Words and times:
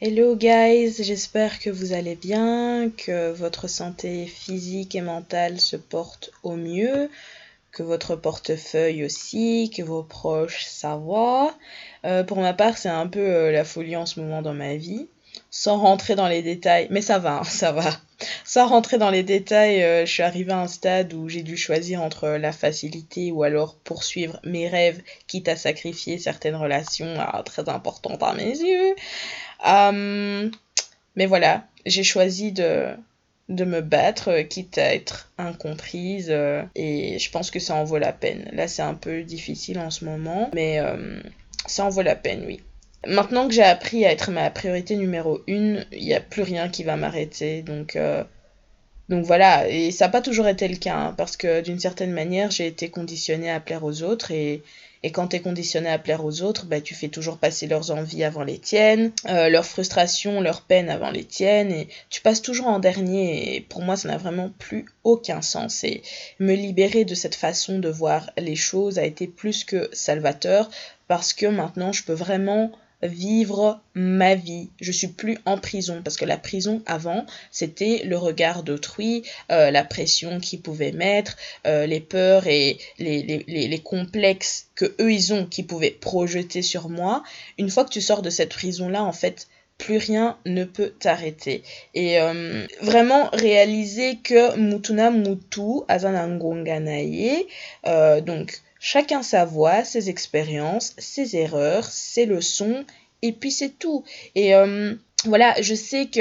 Hello 0.00 0.34
guys, 0.34 0.94
j'espère 0.98 1.60
que 1.60 1.70
vous 1.70 1.92
allez 1.92 2.16
bien, 2.16 2.90
que 2.96 3.30
votre 3.30 3.68
santé 3.68 4.26
physique 4.26 4.96
et 4.96 5.00
mentale 5.00 5.60
se 5.60 5.76
porte 5.76 6.32
au 6.42 6.56
mieux, 6.56 7.08
que 7.70 7.84
votre 7.84 8.16
portefeuille 8.16 9.04
aussi, 9.04 9.70
que 9.74 9.82
vos 9.82 10.02
proches 10.02 10.64
ça. 10.64 11.00
Euh, 12.04 12.24
pour 12.24 12.40
ma 12.40 12.52
part, 12.52 12.76
c'est 12.78 12.88
un 12.88 13.06
peu 13.06 13.20
euh, 13.20 13.52
la 13.52 13.64
folie 13.64 13.94
en 13.94 14.06
ce 14.06 14.18
moment 14.18 14.42
dans 14.42 14.54
ma 14.54 14.74
vie. 14.74 15.06
Sans 15.54 15.76
rentrer 15.76 16.14
dans 16.14 16.28
les 16.28 16.40
détails, 16.40 16.86
mais 16.88 17.02
ça 17.02 17.18
va, 17.18 17.40
hein, 17.40 17.44
ça 17.44 17.72
va. 17.72 17.90
Sans 18.42 18.66
rentrer 18.68 18.96
dans 18.96 19.10
les 19.10 19.22
détails, 19.22 19.82
euh, 19.82 20.06
je 20.06 20.10
suis 20.10 20.22
arrivée 20.22 20.52
à 20.52 20.60
un 20.60 20.66
stade 20.66 21.12
où 21.12 21.28
j'ai 21.28 21.42
dû 21.42 21.58
choisir 21.58 22.00
entre 22.00 22.26
la 22.26 22.52
facilité 22.52 23.30
ou 23.30 23.42
alors 23.42 23.76
poursuivre 23.76 24.40
mes 24.44 24.66
rêves, 24.66 25.02
quitte 25.26 25.48
à 25.48 25.56
sacrifier 25.56 26.16
certaines 26.16 26.56
relations 26.56 27.14
ah, 27.18 27.42
très 27.44 27.68
importantes 27.68 28.22
à 28.22 28.32
mes 28.32 28.48
yeux. 28.48 28.94
Euh, 29.68 30.50
mais 31.16 31.26
voilà, 31.26 31.66
j'ai 31.84 32.04
choisi 32.04 32.52
de, 32.52 32.86
de 33.50 33.64
me 33.66 33.82
battre, 33.82 34.30
euh, 34.30 34.42
quitte 34.44 34.78
à 34.78 34.94
être 34.94 35.30
incomprise, 35.36 36.28
euh, 36.30 36.62
et 36.74 37.18
je 37.18 37.30
pense 37.30 37.50
que 37.50 37.60
ça 37.60 37.74
en 37.74 37.84
vaut 37.84 37.98
la 37.98 38.14
peine. 38.14 38.48
Là, 38.54 38.68
c'est 38.68 38.80
un 38.80 38.94
peu 38.94 39.22
difficile 39.22 39.78
en 39.78 39.90
ce 39.90 40.06
moment, 40.06 40.50
mais 40.54 40.80
ça 41.66 41.84
en 41.84 41.90
vaut 41.90 42.00
la 42.00 42.16
peine, 42.16 42.44
oui. 42.46 42.62
Maintenant 43.06 43.48
que 43.48 43.54
j'ai 43.54 43.62
appris 43.62 44.04
à 44.04 44.12
être 44.12 44.30
ma 44.30 44.48
priorité 44.50 44.96
numéro 44.96 45.40
une, 45.46 45.84
il 45.92 46.04
n'y 46.04 46.14
a 46.14 46.20
plus 46.20 46.42
rien 46.42 46.68
qui 46.68 46.84
va 46.84 46.96
m'arrêter, 46.96 47.62
donc... 47.62 47.98
donc 49.08 49.24
voilà, 49.24 49.68
et 49.68 49.90
ça 49.90 50.06
n'a 50.06 50.10
pas 50.10 50.20
toujours 50.22 50.46
été 50.46 50.68
le 50.68 50.76
cas, 50.76 50.96
hein, 50.96 51.14
parce 51.16 51.36
que 51.36 51.60
d'une 51.60 51.80
certaine 51.80 52.12
manière, 52.12 52.50
j'ai 52.50 52.66
été 52.66 52.90
conditionnée 52.90 53.50
à 53.50 53.60
plaire 53.60 53.84
aux 53.84 54.02
autres, 54.02 54.30
et, 54.30 54.62
quand 55.12 55.28
tu 55.28 55.36
es 55.36 55.40
conditionné 55.40 55.90
à 55.90 55.98
plaire 55.98 56.24
aux 56.24 56.42
autres, 56.42 56.64
bah, 56.66 56.80
tu 56.80 56.94
fais 56.94 57.08
toujours 57.08 57.38
passer 57.38 57.66
leurs 57.66 57.90
envies 57.90 58.22
avant 58.22 58.44
les 58.44 58.58
tiennes, 58.58 59.10
euh, 59.28 59.48
leurs 59.48 59.66
frustrations, 59.66 60.40
leurs 60.40 60.62
peines 60.62 60.88
avant 60.88 61.10
les 61.10 61.24
tiennes, 61.24 61.72
et 61.72 61.88
tu 62.08 62.20
passes 62.20 62.40
toujours 62.40 62.68
en 62.68 62.78
dernier. 62.78 63.56
Et 63.56 63.60
pour 63.60 63.82
moi, 63.82 63.96
ça 63.96 64.06
n'a 64.06 64.16
vraiment 64.16 64.52
plus 64.60 64.86
aucun 65.02 65.42
sens. 65.42 65.82
Et 65.82 66.02
me 66.38 66.54
libérer 66.54 67.04
de 67.04 67.16
cette 67.16 67.34
façon 67.34 67.80
de 67.80 67.88
voir 67.88 68.30
les 68.38 68.54
choses 68.54 69.00
a 69.00 69.04
été 69.04 69.26
plus 69.26 69.64
que 69.64 69.90
salvateur, 69.92 70.70
parce 71.08 71.32
que 71.32 71.46
maintenant, 71.46 71.92
je 71.92 72.04
peux 72.04 72.12
vraiment 72.12 72.70
vivre 73.02 73.80
ma 73.94 74.34
vie. 74.34 74.70
Je 74.80 74.92
suis 74.92 75.08
plus 75.08 75.38
en 75.44 75.58
prison 75.58 76.00
parce 76.02 76.16
que 76.16 76.24
la 76.24 76.38
prison 76.38 76.82
avant, 76.86 77.26
c'était 77.50 78.02
le 78.04 78.16
regard 78.16 78.62
d'autrui, 78.62 79.24
euh, 79.50 79.70
la 79.70 79.84
pression 79.84 80.40
qu'ils 80.40 80.60
pouvaient 80.60 80.92
mettre, 80.92 81.36
euh, 81.66 81.86
les 81.86 82.00
peurs 82.00 82.46
et 82.46 82.78
les, 82.98 83.22
les, 83.22 83.44
les, 83.46 83.78
complexes 83.78 84.68
que 84.74 84.94
eux 85.00 85.12
ils 85.12 85.34
ont 85.34 85.46
qui 85.46 85.62
pouvaient 85.62 85.90
projeter 85.90 86.62
sur 86.62 86.88
moi. 86.88 87.22
Une 87.58 87.70
fois 87.70 87.84
que 87.84 87.90
tu 87.90 88.00
sors 88.00 88.22
de 88.22 88.30
cette 88.30 88.50
prison 88.50 88.88
là, 88.88 89.02
en 89.02 89.12
fait, 89.12 89.48
plus 89.78 89.96
rien 89.96 90.38
ne 90.46 90.64
peut 90.64 90.92
t'arrêter. 90.98 91.64
Et 91.94 92.20
euh, 92.20 92.66
vraiment 92.82 93.28
réaliser 93.32 94.18
que 94.22 94.56
Mutuna 94.56 95.10
Mutu 95.10 95.82
Azanangonganaye, 95.88 97.46
donc 98.24 98.62
Chacun 98.84 99.22
sa 99.22 99.44
voix, 99.44 99.84
ses 99.84 100.10
expériences, 100.10 100.94
ses 100.98 101.36
erreurs, 101.36 101.84
ses 101.84 102.26
leçons, 102.26 102.84
et 103.22 103.30
puis 103.30 103.52
c'est 103.52 103.78
tout. 103.78 104.02
Et 104.34 104.56
euh, 104.56 104.94
voilà, 105.24 105.54
je 105.62 105.76
sais 105.76 106.06
que 106.06 106.20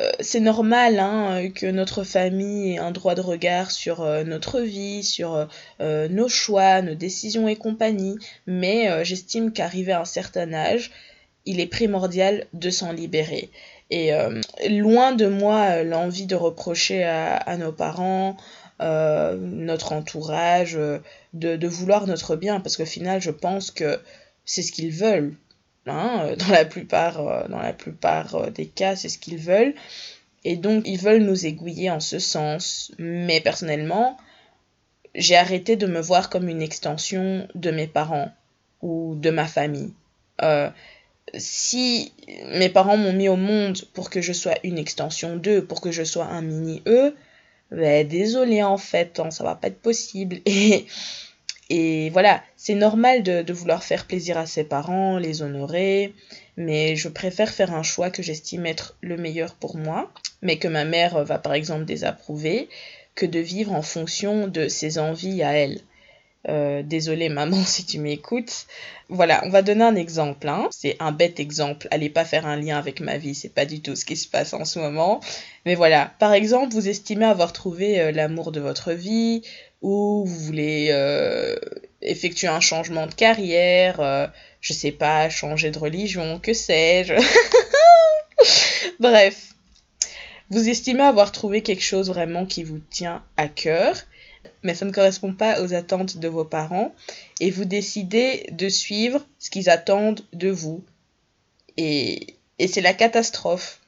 euh, 0.00 0.12
c'est 0.20 0.38
normal 0.38 1.00
hein, 1.00 1.50
que 1.52 1.66
notre 1.66 2.04
famille 2.04 2.74
ait 2.74 2.78
un 2.78 2.92
droit 2.92 3.16
de 3.16 3.20
regard 3.20 3.72
sur 3.72 4.02
euh, 4.02 4.22
notre 4.22 4.60
vie, 4.60 5.02
sur 5.02 5.48
nos 5.80 6.28
choix, 6.28 6.80
nos 6.80 6.94
décisions 6.94 7.48
et 7.48 7.56
compagnie, 7.56 8.18
mais 8.46 9.04
j'estime 9.04 9.52
qu'arrivé 9.52 9.90
à 9.90 10.02
un 10.02 10.04
certain 10.04 10.52
âge, 10.52 10.92
il 11.44 11.58
est 11.58 11.66
primordial 11.66 12.46
de 12.52 12.70
s'en 12.70 12.92
libérer. 12.92 13.50
Et 13.90 14.12
loin 14.70 15.12
de 15.12 15.26
moi 15.26 15.82
l'envie 15.82 16.26
de 16.26 16.36
reprocher 16.36 17.02
à 17.02 17.56
nos 17.56 17.72
parents, 17.72 18.36
euh, 18.80 19.36
notre 19.36 19.92
entourage, 19.92 20.74
euh, 20.76 20.98
de, 21.32 21.68
vouloir 21.68 22.08
notre 22.08 22.34
bien, 22.34 22.58
parce 22.58 22.76
qu'au 22.76 22.84
final, 22.84 23.20
je 23.20 23.30
pense 23.30 23.70
que 23.70 24.00
c'est 24.44 24.62
ce 24.62 24.72
qu'ils 24.72 24.90
veulent. 24.90 25.36
Hein, 25.86 26.26
euh, 26.26 26.36
dans, 26.36 26.48
la 26.48 26.64
plupart, 26.64 27.48
dans 27.48 27.60
la 27.60 27.72
plupart 27.72 28.50
des 28.50 28.66
cas, 28.66 28.96
c'est 28.96 29.08
ce 29.08 29.18
qu'ils 29.18 29.38
veulent. 29.38 29.74
Et 30.42 30.56
donc, 30.56 30.82
ils 30.86 30.98
veulent 30.98 31.22
nous 31.22 31.46
aiguiller 31.46 31.90
en 31.90 32.00
ce 32.00 32.18
sens. 32.18 32.92
Mais 32.98 33.40
personnellement, 33.40 34.18
j'ai 35.14 35.36
arrêté 35.36 35.76
de 35.76 35.86
me 35.86 36.00
voir 36.00 36.28
comme 36.28 36.48
une 36.48 36.62
extension 36.62 37.46
de 37.54 37.70
mes 37.70 37.86
parents 37.86 38.32
ou 38.82 39.14
de 39.14 39.30
ma 39.30 39.46
famille. 39.46 39.92
Si 41.36 42.12
mes 42.50 42.68
parents 42.68 42.96
m'ont 42.96 43.12
mis 43.12 43.28
au 43.28 43.36
monde 43.36 43.78
pour 43.94 44.10
que 44.10 44.20
je 44.20 44.32
sois 44.32 44.56
une 44.64 44.78
extension 44.78 45.36
d'eux, 45.36 45.64
pour 45.64 45.80
que 45.80 45.92
je 45.92 46.02
sois 46.02 46.26
un 46.26 46.42
mini 46.42 46.82
eux, 46.86 47.14
ben, 47.70 48.06
désolé 48.06 48.62
en 48.62 48.78
fait, 48.78 49.20
hein, 49.20 49.30
ça 49.30 49.44
va 49.44 49.54
pas 49.54 49.68
être 49.68 49.80
possible. 49.80 50.40
Et, 50.46 50.86
et 51.70 52.10
voilà, 52.10 52.42
c'est 52.56 52.74
normal 52.74 53.22
de, 53.22 53.52
vouloir 53.52 53.82
faire 53.82 54.06
plaisir 54.06 54.36
à 54.36 54.46
ses 54.46 54.64
parents, 54.64 55.16
les 55.18 55.42
honorer, 55.42 56.14
mais 56.56 56.94
je 56.94 57.08
préfère 57.08 57.50
faire 57.50 57.74
un 57.74 57.82
choix 57.82 58.10
que 58.10 58.22
j'estime 58.22 58.66
être 58.66 58.96
le 59.00 59.16
meilleur 59.16 59.54
pour 59.54 59.76
moi, 59.76 60.12
mais 60.42 60.58
que 60.58 60.68
ma 60.68 60.84
mère 60.84 61.24
va 61.24 61.38
par 61.38 61.54
exemple 61.54 61.86
désapprouver, 61.86 62.68
que 63.14 63.24
de 63.24 63.38
vivre 63.38 63.72
en 63.72 63.82
fonction 63.82 64.46
de 64.46 64.68
ses 64.68 64.98
envies 64.98 65.42
à 65.42 65.52
elle. 65.52 65.80
Euh, 66.48 66.82
désolée 66.82 67.28
maman 67.28 67.62
si 67.66 67.84
tu 67.84 67.98
m'écoutes. 67.98 68.66
Voilà, 69.08 69.42
on 69.44 69.50
va 69.50 69.62
donner 69.62 69.84
un 69.84 69.96
exemple. 69.96 70.48
Hein. 70.48 70.68
C'est 70.70 70.96
un 71.00 71.12
bête 71.12 71.40
exemple. 71.40 71.88
Allez 71.90 72.10
pas 72.10 72.24
faire 72.24 72.46
un 72.46 72.56
lien 72.56 72.78
avec 72.78 73.00
ma 73.00 73.18
vie, 73.18 73.34
c'est 73.34 73.52
pas 73.52 73.66
du 73.66 73.80
tout 73.80 73.96
ce 73.96 74.04
qui 74.04 74.16
se 74.16 74.28
passe 74.28 74.54
en 74.54 74.64
ce 74.64 74.78
moment. 74.78 75.20
Mais 75.66 75.74
voilà, 75.74 76.12
par 76.18 76.32
exemple, 76.32 76.72
vous 76.72 76.88
estimez 76.88 77.26
avoir 77.26 77.52
trouvé 77.52 78.00
euh, 78.00 78.12
l'amour 78.12 78.52
de 78.52 78.60
votre 78.60 78.92
vie 78.92 79.42
ou 79.84 80.24
vous 80.26 80.38
voulez 80.44 80.88
euh, 80.90 81.56
effectuer 82.00 82.48
un 82.48 82.60
changement 82.60 83.06
de 83.06 83.14
carrière, 83.14 84.00
euh, 84.00 84.26
je 84.62 84.72
sais 84.72 84.92
pas, 84.92 85.28
changer 85.28 85.70
de 85.70 85.78
religion, 85.78 86.40
que 86.40 86.54
sais-je. 86.54 87.14
Bref, 89.00 89.54
vous 90.48 90.68
estimez 90.70 91.02
avoir 91.02 91.32
trouvé 91.32 91.62
quelque 91.62 91.82
chose 91.82 92.08
vraiment 92.08 92.46
qui 92.46 92.62
vous 92.62 92.78
tient 92.78 93.22
à 93.36 93.46
cœur 93.46 93.94
mais 94.64 94.74
ça 94.74 94.84
ne 94.84 94.90
correspond 94.90 95.32
pas 95.32 95.62
aux 95.62 95.74
attentes 95.74 96.16
de 96.16 96.28
vos 96.28 96.44
parents 96.44 96.94
et 97.40 97.50
vous 97.50 97.64
décidez 97.64 98.46
de 98.50 98.68
suivre 98.68 99.24
ce 99.38 99.50
qu'ils 99.50 99.70
attendent 99.70 100.22
de 100.32 100.48
vous. 100.48 100.82
Et, 101.76 102.34
et 102.58 102.66
c'est 102.66 102.80
la 102.80 102.94
catastrophe. 102.94 103.80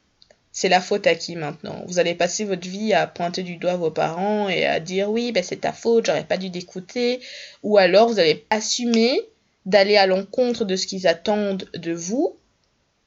C'est 0.52 0.68
la 0.70 0.80
faute 0.80 1.06
à 1.06 1.14
qui 1.14 1.36
maintenant? 1.36 1.84
Vous 1.86 1.98
allez 1.98 2.14
passer 2.14 2.44
votre 2.44 2.66
vie 2.66 2.94
à 2.94 3.06
pointer 3.06 3.42
du 3.42 3.56
doigt 3.56 3.76
vos 3.76 3.90
parents 3.90 4.48
et 4.48 4.64
à 4.64 4.80
dire 4.80 5.10
oui, 5.10 5.32
ben 5.32 5.42
c'est 5.42 5.62
ta 5.62 5.72
faute, 5.72 6.06
j'aurais 6.06 6.24
pas 6.24 6.38
dû 6.38 6.50
t'écouter. 6.50 7.20
Ou 7.62 7.76
alors 7.76 8.08
vous 8.08 8.18
allez 8.18 8.46
assumer 8.48 9.20
d'aller 9.66 9.96
à 9.96 10.06
l'encontre 10.06 10.64
de 10.64 10.76
ce 10.76 10.86
qu'ils 10.86 11.06
attendent 11.06 11.68
de 11.74 11.92
vous 11.92 12.36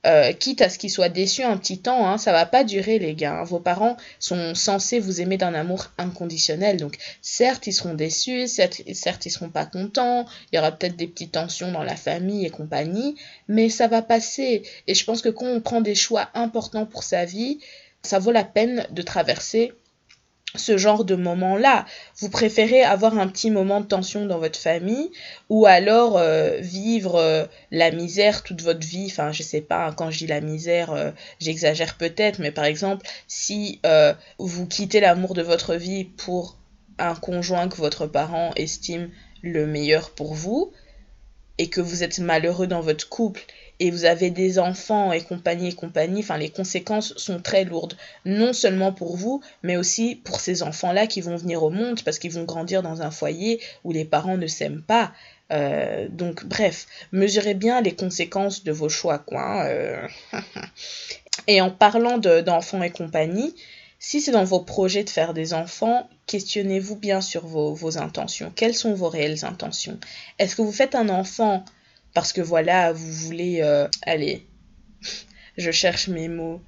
euh, 0.05 0.31
quitte 0.31 0.61
à 0.61 0.69
ce 0.69 0.77
qu'ils 0.77 0.91
soient 0.91 1.09
déçus 1.09 1.43
un 1.43 1.57
petit 1.57 1.79
temps, 1.79 2.07
hein, 2.07 2.17
ça 2.17 2.31
va 2.31 2.45
pas 2.45 2.63
durer 2.63 2.99
les 2.99 3.15
gars. 3.15 3.39
Hein. 3.39 3.43
Vos 3.43 3.59
parents 3.59 3.97
sont 4.19 4.55
censés 4.55 4.99
vous 4.99 5.19
aimer 5.19 5.37
d'un 5.37 5.53
amour 5.53 5.87
inconditionnel, 5.97 6.77
donc 6.77 6.97
certes 7.21 7.67
ils 7.67 7.73
seront 7.73 7.93
déçus, 7.93 8.47
certes, 8.47 8.81
certes 8.93 9.25
ils 9.25 9.31
seront 9.31 9.49
pas 9.49 9.65
contents, 9.65 10.25
il 10.51 10.55
y 10.55 10.59
aura 10.59 10.71
peut-être 10.71 10.95
des 10.95 11.07
petites 11.07 11.33
tensions 11.33 11.71
dans 11.71 11.83
la 11.83 11.97
famille 11.97 12.45
et 12.45 12.49
compagnie, 12.49 13.15
mais 13.49 13.69
ça 13.69 13.87
va 13.87 14.01
passer. 14.01 14.63
Et 14.87 14.95
je 14.95 15.03
pense 15.03 15.21
que 15.21 15.29
quand 15.29 15.47
on 15.47 15.59
prend 15.59 15.81
des 15.81 15.95
choix 15.95 16.29
importants 16.33 16.85
pour 16.85 17.03
sa 17.03 17.25
vie, 17.25 17.59
ça 18.01 18.19
vaut 18.19 18.31
la 18.31 18.45
peine 18.45 18.87
de 18.91 19.01
traverser 19.01 19.73
ce 20.55 20.77
genre 20.77 21.05
de 21.05 21.15
moment-là. 21.15 21.85
Vous 22.17 22.29
préférez 22.29 22.81
avoir 22.81 23.17
un 23.17 23.27
petit 23.27 23.51
moment 23.51 23.81
de 23.81 23.85
tension 23.85 24.25
dans 24.25 24.40
votre 24.40 24.59
famille 24.59 25.11
ou 25.49 25.66
alors 25.66 26.17
euh, 26.17 26.57
vivre 26.59 27.16
euh, 27.16 27.46
la 27.72 27.91
misère 27.91 28.43
toute 28.43 28.61
votre 28.61 28.85
vie? 28.85 29.07
Enfin, 29.07 29.31
je 29.31 29.43
sais 29.43 29.61
pas, 29.61 29.91
quand 29.93 30.11
je 30.11 30.19
dis 30.19 30.28
la 30.28 30.41
misère, 30.41 30.91
euh, 30.91 31.11
j'exagère 31.40 31.97
peut-être, 31.97 32.40
mais 32.40 32.51
par 32.51 32.66
exemple, 32.66 33.05
si 33.28 33.81
vous 34.40 34.66
quittez 34.67 34.99
l'amour 34.99 35.34
de 35.34 35.41
votre 35.41 35.75
vie 35.75 36.05
pour 36.05 36.57
un 36.97 37.16
conjoint 37.16 37.67
que 37.67 37.78
votre 37.78 38.07
parent 38.07 38.52
estime 38.55 39.09
le 39.41 39.66
meilleur 39.66 40.11
pour 40.11 40.34
vous 40.34 40.72
et 41.57 41.69
que 41.69 41.81
vous 41.81 42.03
êtes 42.03 42.19
malheureux 42.19 42.67
dans 42.67 42.81
votre 42.81 43.07
couple 43.09 43.41
et 43.79 43.91
vous 43.91 44.05
avez 44.05 44.29
des 44.29 44.59
enfants 44.59 45.11
et 45.11 45.22
compagnie 45.22 45.70
et 45.70 45.73
compagnie, 45.73 46.22
enfin 46.22 46.37
les 46.37 46.49
conséquences 46.49 47.14
sont 47.16 47.40
très 47.40 47.64
lourdes, 47.64 47.96
non 48.26 48.53
seulement 48.53 48.91
pour 48.91 49.16
vous, 49.16 49.41
mais 49.64 49.78
aussi 49.78 50.16
pour 50.16 50.40
ces 50.40 50.64
enfants-là 50.64 51.08
qui 51.08 51.22
vont 51.22 51.37
venir 51.37 51.64
au 51.64 51.70
monde 51.70 52.02
parce 52.03 52.20
qu'ils 52.20 52.34
vont 52.34 52.43
grandir 52.43 52.84
dans 52.84 53.02
un 53.02 53.11
foyer 53.11 53.61
où 53.84 53.91
les 53.91 54.05
parents 54.05 54.37
ne 54.37 54.47
s'aiment 54.47 54.84
pas. 54.84 55.14
Euh, 55.52 56.08
donc 56.09 56.46
bref, 56.46 56.85
mesurez 57.11 57.55
bien 57.55 57.81
les 57.81 57.96
conséquences 57.96 58.64
de 58.64 58.72
vos 58.72 58.90
choix. 58.90 59.23
Hein, 59.31 59.66
euh. 59.67 60.08
et 61.47 61.61
en 61.61 61.72
parlant 61.72 62.17
d'enfants 62.17 62.84
et 62.84 62.91
compagnie, 62.91 63.55
si 63.97 64.22
c'est 64.22 64.31
dans 64.31 64.46
vos 64.46 64.61
projets 64.61 65.03
de 65.03 65.09
faire 65.09 65.34
des 65.34 65.53
enfants, 65.53 66.09
questionnez-vous 66.26 66.96
bien 66.96 67.20
sur 67.20 67.46
vos, 67.46 67.97
intentions. 67.97 68.52
Quelles 68.55 68.76
sont 68.76 68.93
vos 68.93 69.09
réelles 69.09 69.43
intentions? 69.43 69.99
Est-ce 70.37 70.55
que 70.55 70.61
vous 70.61 70.72
faites 70.72 70.96
un 70.96 71.09
enfant 71.09 71.66
parce 72.14 72.34
que 72.34 72.41
voilà, 72.41 72.91
vous 72.91 73.11
voulez... 73.11 73.59
Euh, 73.61 73.88
allez, 74.03 74.47
je 75.58 75.72
cherche 75.72 76.08
mes 76.08 76.28
mots. 76.28 76.61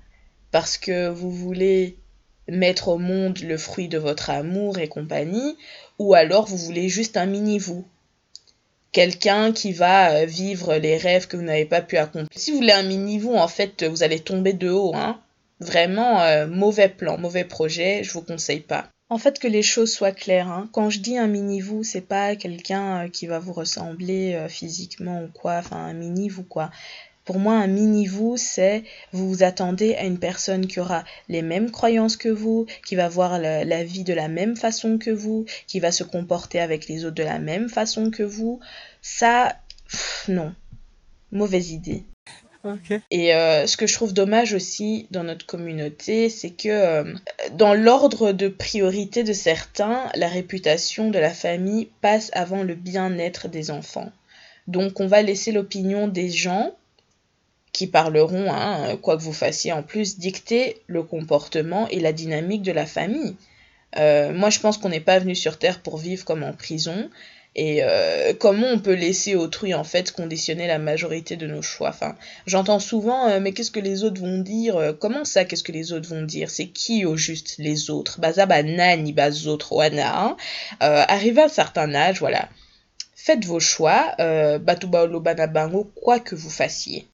Parce 0.51 0.77
que 0.77 1.07
vous 1.07 1.31
voulez 1.31 1.97
mettre 2.47 2.89
au 2.89 2.97
monde 2.97 3.39
le 3.39 3.57
fruit 3.57 3.87
de 3.87 3.97
votre 3.97 4.29
amour 4.29 4.79
et 4.79 4.87
compagnie, 4.87 5.57
ou 5.99 6.13
alors 6.13 6.45
vous 6.45 6.57
voulez 6.57 6.89
juste 6.89 7.15
un 7.15 7.25
mini-vous. 7.25 7.85
Quelqu'un 8.91 9.53
qui 9.53 9.71
va 9.71 10.11
euh, 10.11 10.25
vivre 10.25 10.75
les 10.75 10.97
rêves 10.97 11.27
que 11.27 11.37
vous 11.37 11.43
n'avez 11.43 11.65
pas 11.65 11.81
pu 11.81 11.97
accomplir. 11.97 12.27
Si 12.35 12.51
vous 12.51 12.57
voulez 12.57 12.73
un 12.73 12.83
mini-vous, 12.83 13.33
en 13.33 13.47
fait, 13.47 13.83
vous 13.85 14.03
allez 14.03 14.19
tomber 14.19 14.53
de 14.53 14.69
haut, 14.69 14.93
hein. 14.95 15.21
Vraiment, 15.61 16.21
euh, 16.21 16.47
mauvais 16.47 16.89
plan, 16.89 17.17
mauvais 17.17 17.45
projet, 17.45 18.03
je 18.03 18.11
vous 18.11 18.23
conseille 18.23 18.61
pas. 18.61 18.89
En 19.11 19.17
fait, 19.17 19.39
que 19.39 19.47
les 19.49 19.61
choses 19.61 19.91
soient 19.91 20.13
claires. 20.13 20.49
Hein. 20.49 20.69
Quand 20.71 20.89
je 20.89 20.99
dis 20.99 21.17
un 21.17 21.27
mini-vous, 21.27 21.83
c'est 21.83 21.99
pas 21.99 22.37
quelqu'un 22.37 23.03
euh, 23.03 23.09
qui 23.09 23.27
va 23.27 23.39
vous 23.39 23.51
ressembler 23.51 24.35
euh, 24.35 24.47
physiquement 24.47 25.23
ou 25.23 25.27
quoi, 25.27 25.57
enfin 25.57 25.75
un 25.75 25.91
mini-vous 25.91 26.43
quoi. 26.43 26.71
Pour 27.25 27.37
moi, 27.37 27.55
un 27.55 27.67
mini-vous, 27.67 28.37
c'est 28.37 28.85
vous 29.11 29.27
vous 29.27 29.43
attendez 29.43 29.95
à 29.95 30.05
une 30.05 30.17
personne 30.17 30.65
qui 30.65 30.79
aura 30.79 31.03
les 31.27 31.41
mêmes 31.41 31.71
croyances 31.71 32.15
que 32.15 32.29
vous, 32.29 32.67
qui 32.87 32.95
va 32.95 33.09
voir 33.09 33.37
la, 33.37 33.83
vie 33.83 34.05
de 34.05 34.13
la 34.13 34.29
même 34.29 34.55
façon 34.55 34.97
que 34.97 35.11
vous, 35.11 35.45
qui 35.67 35.81
va 35.81 35.91
se 35.91 36.05
comporter 36.05 36.61
avec 36.61 36.87
les 36.87 37.03
autres 37.03 37.15
de 37.15 37.23
la 37.23 37.39
même 37.39 37.67
façon 37.67 38.11
que 38.11 38.23
vous. 38.23 38.61
Ça, 39.01 39.57
non. 40.29 40.55
Mauvaise 41.33 41.71
idée. 41.71 42.05
Et 43.09 43.33
euh, 43.33 43.67
ce 43.67 43.77
que 43.77 43.87
je 43.87 43.93
trouve 43.93 44.13
dommage 44.13 44.53
aussi 44.53 45.07
dans 45.11 45.23
notre 45.23 45.45
communauté, 45.45 46.29
c'est 46.29 46.51
que 46.51 46.69
euh, 46.69 47.13
dans 47.53 47.73
l'ordre 47.73 48.31
de 48.31 48.47
priorité 48.47 49.23
de 49.23 49.33
certains, 49.33 50.09
la 50.15 50.27
réputation 50.27 51.09
de 51.09 51.19
la 51.19 51.31
famille 51.31 51.89
passe 52.01 52.29
avant 52.33 52.63
le 52.63 52.75
bien-être 52.75 53.47
des 53.47 53.71
enfants. 53.71 54.11
Donc 54.67 54.99
on 54.99 55.07
va 55.07 55.21
laisser 55.21 55.51
l'opinion 55.51 56.07
des 56.07 56.29
gens 56.29 56.75
qui 57.71 57.87
parleront, 57.87 58.51
hein, 58.51 58.97
quoi 58.97 59.17
que 59.17 59.21
vous 59.21 59.33
fassiez 59.33 59.71
en 59.71 59.81
plus, 59.81 60.19
dicter 60.19 60.81
le 60.87 61.03
comportement 61.03 61.87
et 61.87 61.99
la 61.99 62.13
dynamique 62.13 62.63
de 62.63 62.71
la 62.71 62.85
famille. 62.85 63.35
Euh, 63.97 64.33
moi, 64.33 64.49
je 64.49 64.59
pense 64.59 64.77
qu'on 64.77 64.89
n'est 64.89 64.99
pas 64.99 65.19
venu 65.19 65.35
sur 65.35 65.57
Terre 65.57 65.81
pour 65.81 65.97
vivre 65.97 66.25
comme 66.25 66.43
en 66.43 66.53
prison. 66.53 67.09
Et 67.55 67.83
euh, 67.83 68.33
comment 68.39 68.67
on 68.67 68.79
peut 68.79 68.93
laisser 68.93 69.35
autrui 69.35 69.73
en 69.73 69.83
fait 69.83 70.13
conditionner 70.13 70.67
la 70.67 70.79
majorité 70.79 71.35
de 71.35 71.47
nos 71.47 71.61
choix? 71.61 71.89
Enfin, 71.89 72.15
j'entends 72.47 72.79
souvent, 72.79 73.27
euh, 73.27 73.39
mais 73.41 73.51
qu'est-ce 73.51 73.71
que 73.71 73.81
les 73.81 74.05
autres 74.05 74.21
vont 74.21 74.39
dire? 74.39 74.77
Euh, 74.77 74.93
Comment 74.93 75.25
ça, 75.25 75.43
qu'est-ce 75.43 75.63
que 75.63 75.73
les 75.73 75.91
autres 75.91 76.07
vont 76.07 76.21
dire? 76.21 76.49
C'est 76.49 76.67
qui 76.67 77.05
au 77.05 77.17
juste 77.17 77.55
les 77.57 77.89
autres? 77.89 78.21
Baza 78.21 78.45
nani 78.45 79.11
baz 79.11 79.47
autres 79.47 79.73
wana. 79.73 80.23
Hein 80.23 80.37
à 80.79 81.15
un 81.15 81.49
certain 81.49 81.93
âge, 81.93 82.19
voilà. 82.19 82.47
Faites 83.15 83.45
vos 83.45 83.59
choix, 83.59 84.15
quoi 85.95 86.19
que 86.19 86.35
vous 86.35 86.49
fassiez. 86.49 87.07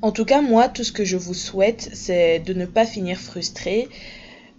En 0.00 0.12
tout 0.12 0.24
cas, 0.24 0.40
moi, 0.40 0.70
tout 0.70 0.82
ce 0.82 0.92
que 0.92 1.04
je 1.04 1.18
vous 1.18 1.34
souhaite, 1.34 1.90
c'est 1.92 2.38
de 2.38 2.54
ne 2.54 2.64
pas 2.64 2.86
finir 2.86 3.18
frustré, 3.18 3.90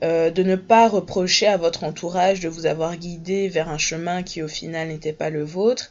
euh, 0.03 0.29
de 0.29 0.43
ne 0.43 0.55
pas 0.55 0.87
reprocher 0.87 1.47
à 1.47 1.57
votre 1.57 1.83
entourage 1.83 2.41
de 2.41 2.49
vous 2.49 2.67
avoir 2.67 2.95
guidé 2.95 3.47
vers 3.49 3.69
un 3.69 3.79
chemin 3.79 4.21
qui 4.21 4.43
au 4.43 4.47
final 4.47 4.89
n'était 4.89 5.13
pas 5.13 5.31
le 5.31 5.43
vôtre, 5.43 5.89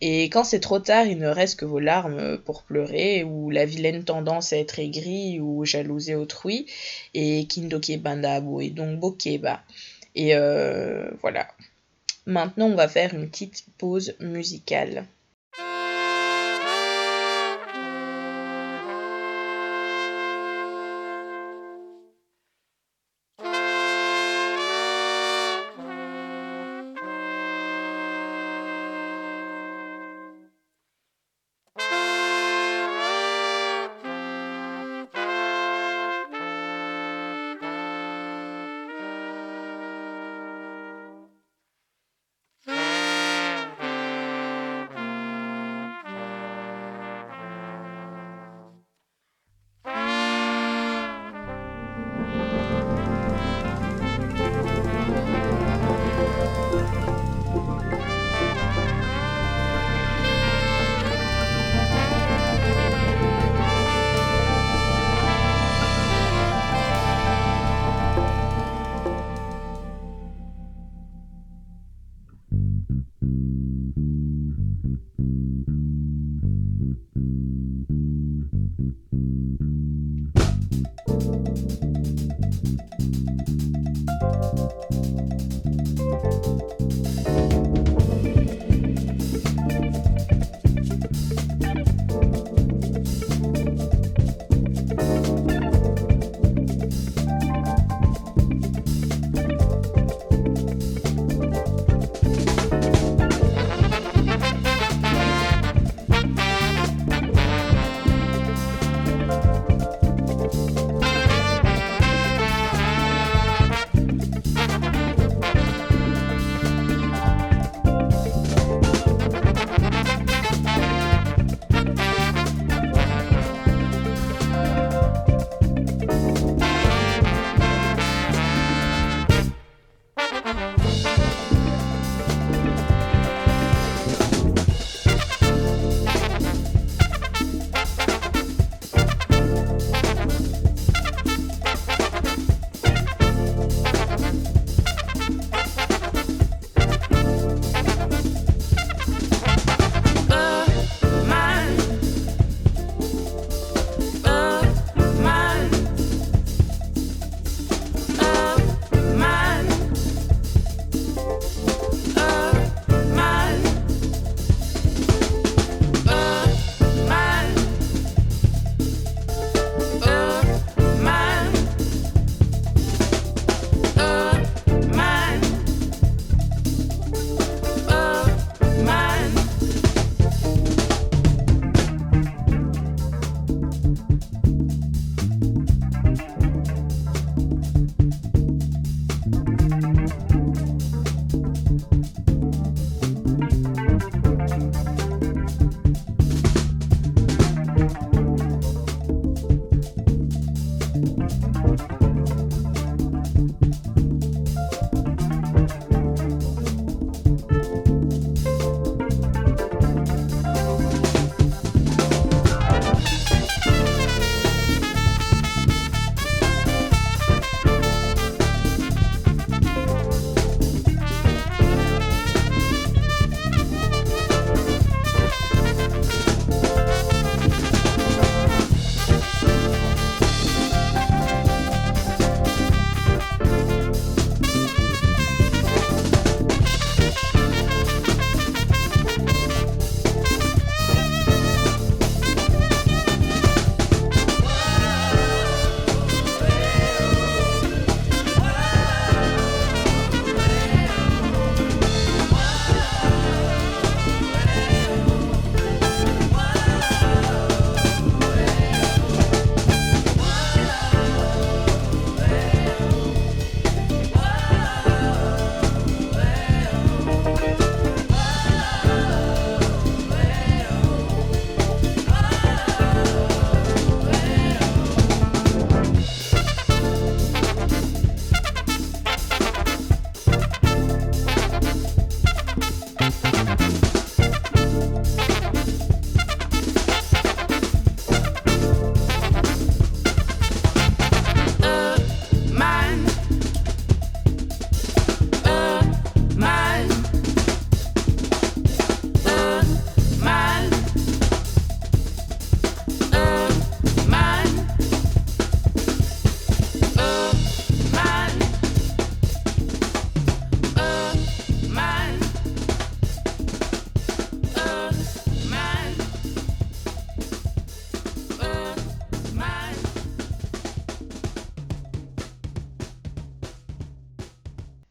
et 0.00 0.24
quand 0.24 0.44
c'est 0.44 0.60
trop 0.60 0.80
tard, 0.80 1.06
il 1.06 1.18
ne 1.18 1.28
reste 1.28 1.58
que 1.58 1.64
vos 1.64 1.78
larmes 1.78 2.38
pour 2.38 2.62
pleurer, 2.62 3.24
ou 3.24 3.50
la 3.50 3.64
vilaine 3.64 4.04
tendance 4.04 4.52
à 4.52 4.58
être 4.58 4.78
aigrie 4.78 5.40
ou 5.40 5.64
jalouser 5.64 6.14
autrui, 6.14 6.66
et 7.14 7.46
kindoke 7.46 7.96
bandabo, 7.98 8.60
et 8.60 8.70
donc 8.70 8.98
bokeba. 8.98 9.62
Et 10.14 10.34
euh, 10.34 11.10
voilà. 11.22 11.48
Maintenant, 12.26 12.66
on 12.66 12.74
va 12.74 12.88
faire 12.88 13.14
une 13.14 13.28
petite 13.28 13.64
pause 13.78 14.14
musicale. 14.20 15.06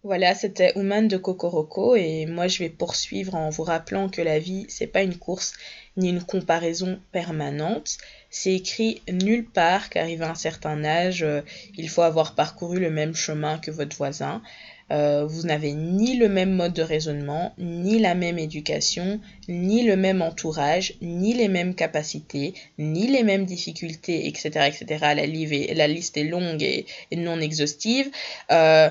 Voilà, 0.05 0.36
c'était 0.36 0.77
Ouman 0.77 1.07
de 1.07 1.15
Kokoroko 1.15 1.95
et 1.95 2.25
moi 2.25 2.48
je 2.48 2.60
vais 2.60 2.69
poursuivre 2.69 3.36
en 3.36 3.50
vous 3.50 3.63
rappelant 3.63 4.10
que 4.10 4.22
la 4.22 4.38
vie 4.38 4.65
c'est 4.67 4.86
pas 4.88 5.01
une 5.01 5.15
course 5.15 5.53
ni 5.95 6.10
une 6.10 6.22
comparaison 6.22 7.00
permanente. 7.13 7.98
C'est 8.29 8.53
écrit 8.53 9.01
nulle 9.10 9.45
part 9.45 9.89
qu'arrivé 9.89 10.25
à 10.25 10.31
un 10.31 10.36
certain 10.36 10.83
âge, 10.83 11.24
euh, 11.24 11.39
il 11.77 11.88
faut 11.88 12.01
avoir 12.01 12.36
parcouru 12.36 12.81
le 12.81 12.89
même 12.89 13.15
chemin 13.15 13.57
que 13.60 13.72
votre 13.72 13.95
voisin. 13.95 14.41
Euh, 14.91 15.25
vous 15.25 15.43
n'avez 15.43 15.72
ni 15.72 16.17
le 16.17 16.27
même 16.27 16.51
mode 16.51 16.74
de 16.74 16.81
raisonnement, 16.81 17.53
ni 17.57 17.98
la 18.00 18.13
même 18.13 18.38
éducation, 18.38 19.22
ni 19.48 19.83
le 19.83 19.95
même 19.95 20.22
entourage, 20.22 20.95
ni 21.01 21.33
les 21.33 21.48
mêmes 21.48 21.75
capacités, 21.75 22.53
ni 22.77 23.07
les 23.07 23.24
mêmes 23.24 23.45
difficultés, 23.45 24.27
etc. 24.27 24.67
etc. 24.67 25.13
La, 25.15 25.88
liste 25.88 26.17
est 26.17 26.25
longue 26.25 26.62
et, 26.62 26.86
non 27.15 27.39
exhaustive. 27.39 28.12
Euh, 28.51 28.89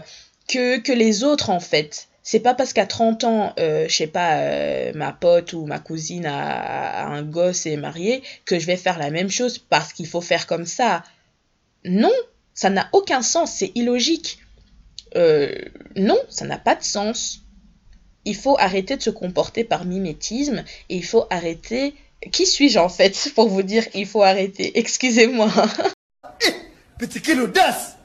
que, 0.53 0.79
que 0.79 0.93
les 0.93 1.25
autres, 1.25 1.51
en 1.51 1.61
fait. 1.61 2.09
C'est 2.23 2.41
pas 2.41 2.55
parce 2.55 2.73
qu'à 2.73 2.87
30 2.87 3.25
ans, 3.25 3.53
euh, 3.59 3.89
je 3.89 3.97
sais 3.97 4.07
pas, 4.07 4.37
euh, 4.37 4.93
ma 4.95 5.13
pote 5.13 5.55
ou 5.55 5.67
ma 5.67 5.81
cousine 5.81 6.27
a, 6.27 7.07
un 7.07 7.23
gosse 7.23 7.67
et 7.67 7.73
est 7.73 7.77
mariée, 7.77 8.23
que 8.45 8.59
je 8.59 8.67
vais 8.67 8.77
faire 8.77 8.99
la 8.99 9.11
même 9.11 9.31
chose 9.31 9.59
parce 9.59 9.93
qu'il 9.93 10.07
faut 10.07 10.21
faire 10.21 10.47
comme 10.47 10.67
ça. 10.67 11.03
Non, 11.85 12.13
ça 12.55 12.71
n'a 12.71 12.89
aucun 12.93 13.23
sens, 13.23 13.53
c'est 13.53 13.73
illogique. 13.75 14.39
Euh, 15.17 15.53
non, 15.97 16.19
ça 16.29 16.45
n'a 16.45 16.59
pas 16.59 16.77
de 16.77 16.85
sens. 16.85 17.41
Il 18.25 18.37
faut 18.37 18.57
arrêter 18.59 18.97
de 18.97 19.03
se 19.03 19.11
comporter 19.11 19.65
par 19.65 19.85
mimétisme 19.85 20.63
et 20.89 20.97
il 20.97 21.05
faut 21.05 21.27
arrêter. 21.29 21.95
Qui 22.31 22.47
suis-je 22.47 22.79
en 22.79 22.89
fait 22.89 23.33
pour 23.35 23.49
vous 23.49 23.63
dire 23.63 23.85
il 23.95 24.07
faut 24.07 24.23
arrêter? 24.23 24.79
Excusez-moi. 24.79 25.51
Eh, 27.05 27.21
quelle 27.21 27.41
audace 27.41 27.97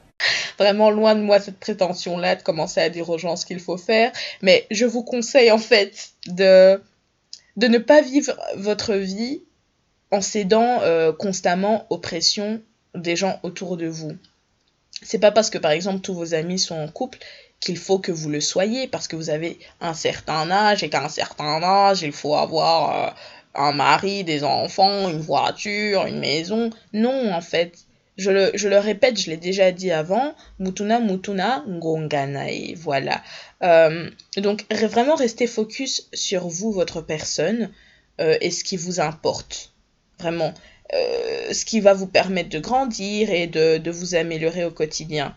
vraiment 0.58 0.90
loin 0.90 1.16
de 1.16 1.22
moi 1.22 1.40
cette 1.40 1.60
prétention-là 1.60 2.36
de 2.36 2.44
commencer 2.44 2.82
à 2.82 2.90
dire 2.90 3.10
aux 3.10 3.18
gens 3.18 3.36
ce 3.36 3.46
qu'il 3.46 3.60
faut 3.60 3.78
faire. 3.78 4.12
Mais 4.42 4.66
je 4.72 4.86
vous 4.86 5.04
conseille 5.04 5.52
en 5.52 5.58
fait 5.58 6.12
de, 6.28 6.82
de 7.56 7.68
ne 7.68 7.78
pas 7.78 8.02
vivre 8.02 8.34
votre 8.56 8.94
vie 8.94 9.42
en 10.12 10.22
cédant 10.22 10.82
euh, 10.82 11.12
constamment 11.12 11.86
aux 11.90 11.98
pressions 11.98 12.62
des 12.96 13.16
gens 13.16 13.40
autour 13.44 13.78
de 13.78 13.88
vous. 13.88 14.14
C'est 15.02 15.20
pas 15.20 15.32
parce 15.32 15.50
que 15.50 15.58
par 15.58 15.72
exemple 15.72 16.00
tous 16.00 16.14
vos 16.14 16.34
amis 16.34 16.60
sont 16.60 16.76
en 16.76 16.88
couple 16.88 17.20
qu'il 17.60 17.78
faut 17.78 18.00
que 18.00 18.12
vous 18.12 18.30
le 18.30 18.42
soyez 18.42 18.88
parce 18.88 19.08
que 19.08 19.16
vous 19.16 19.30
avez 19.30 19.60
un 19.82 19.94
certain 19.94 20.50
âge 20.52 20.84
et 20.84 20.90
qu'à 20.90 21.04
un 21.04 21.10
certain 21.10 21.62
âge 21.62 22.02
il 22.02 22.12
faut 22.12 22.36
avoir 22.36 23.08
euh, 23.08 23.12
un 23.58 23.72
mari, 23.72 24.24
des 24.24 24.44
enfants, 24.44 25.10
une 25.10 25.20
voiture, 25.20 26.06
une 26.06 26.20
maison. 26.20 26.70
Non, 26.94 27.34
en 27.34 27.42
fait, 27.42 27.74
je 28.18 28.32
le, 28.32 28.78
répète, 28.80 29.20
je 29.20 29.30
l'ai 29.30 29.38
déjà 29.38 29.72
dit 29.72 29.92
avant, 29.92 30.34
Mutuna 30.60 31.00
Mutuna 31.00 31.64
Ngonganae. 31.68 32.74
Voilà. 32.76 33.22
Euh, 33.64 34.10
donc 34.38 34.66
vraiment 34.72 35.16
restez 35.16 35.46
focus 35.46 36.10
sur 36.14 36.48
vous, 36.48 36.72
votre 36.72 37.02
personne, 37.02 37.72
euh, 38.20 38.38
et 38.42 38.50
ce 38.50 38.64
qui 38.64 38.76
vous 38.76 39.00
importe. 39.00 39.72
Vraiment. 40.20 40.54
Euh, 40.94 41.54
ce 41.54 41.66
qui 41.66 41.80
va 41.80 41.94
vous 41.94 42.08
permettre 42.08 42.50
de 42.50 42.60
grandir 42.60 43.30
et 43.30 43.46
de, 43.46 43.92
vous 43.92 44.16
améliorer 44.16 44.66
au 44.66 44.72
quotidien. 44.72 45.36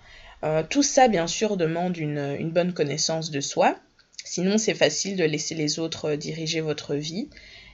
tout 0.71 0.83
ça, 0.83 1.09
bien 1.09 1.27
sûr, 1.27 1.59
demande 1.59 1.99
une 1.99 2.51
bonne 2.51 2.73
connaissance 2.73 3.31
de 3.31 3.41
soi. 3.41 3.77
Sinon, 4.25 4.59
c'est 4.59 4.75
facile 4.75 5.17
de 5.17 5.25
laisser 5.25 5.55
les 5.55 5.79
autres 5.79 6.15
diriger 6.15 6.61
votre 6.61 6.95
vie. 6.95 7.29